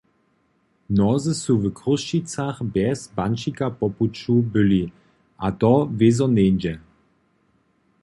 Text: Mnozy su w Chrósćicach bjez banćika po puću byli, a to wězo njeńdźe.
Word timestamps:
Mnozy 0.89 1.33
su 1.41 1.53
w 1.61 1.63
Chrósćicach 1.79 2.57
bjez 2.73 2.99
banćika 3.15 3.67
po 3.79 3.85
puću 3.97 4.35
byli, 4.53 4.83
a 5.45 5.47
to 5.61 5.71
wězo 5.97 6.27
njeńdźe. 6.35 6.73